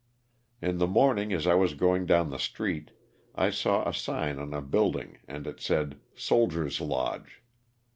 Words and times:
In 0.63 0.79
the 0.79 0.87
morning 0.87 1.31
as 1.31 1.45
I 1.45 1.53
was 1.53 1.75
going 1.75 2.07
down 2.07 2.31
the 2.31 2.39
street 2.39 2.89
I 3.35 3.51
saw 3.51 3.87
a 3.87 3.93
sign 3.93 4.39
on 4.39 4.51
a 4.51 4.59
building 4.59 5.19
and 5.27 5.45
it 5.45 5.61
said" 5.61 5.99
Soldier's 6.15 6.81
Lodge." 6.81 7.43